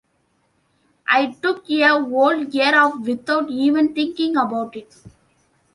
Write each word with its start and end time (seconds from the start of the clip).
I 1.07 1.27
took 1.43 1.69
a 1.69 1.83
whole 1.89 2.43
year 2.45 2.73
off 2.75 3.01
without 3.01 3.51
even 3.51 3.93
thinking 3.93 4.35
about 4.35 4.75
it. 4.75 4.91